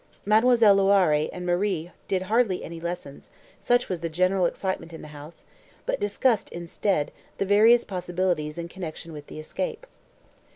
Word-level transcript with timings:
Mademoiselle 0.25 0.77
Loiré 0.77 1.29
and 1.31 1.45
Marie 1.45 1.91
did 2.07 2.23
hardly 2.23 2.63
any 2.63 2.79
lessons, 2.79 3.29
such 3.59 3.87
was 3.87 3.99
the 3.99 4.09
general 4.09 4.47
excitement 4.47 4.93
in 4.93 5.03
the 5.03 5.09
house, 5.09 5.43
but 5.85 5.99
discussed, 5.99 6.49
instead, 6.51 7.11
the 7.37 7.45
various 7.45 7.83
possibilities 7.85 8.57
in 8.57 8.67
connection 8.67 9.13
with 9.13 9.27
the 9.27 9.37
escape. 9.39 9.85